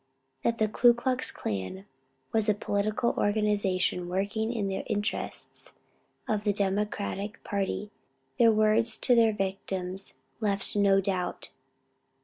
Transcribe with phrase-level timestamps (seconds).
[0.43, 1.85] That the Ku Klux Klan
[2.31, 5.73] was a political organization working in the interests
[6.27, 7.91] of the Democratic party,
[8.39, 11.51] their words to their victims left no doubt.